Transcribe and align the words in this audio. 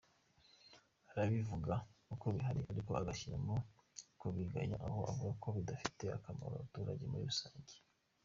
Arabivuga 1.11 1.73
uko 2.13 2.25
bihari 2.35 2.61
ariko 2.71 2.91
agashyiramo 3.01 3.55
kubigaya 4.19 4.75
aho 4.87 4.99
avuga 5.11 5.33
ko 5.43 5.47
bidafitiye 5.55 6.11
akamaro 6.13 6.51
abaturage 6.55 7.03
muri 7.11 7.25
rusange. 7.31 7.73